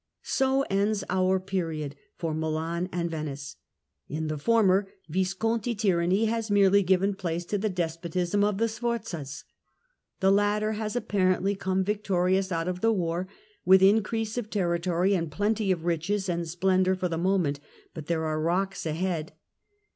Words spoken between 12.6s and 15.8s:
of the war, with increase of territory and plenty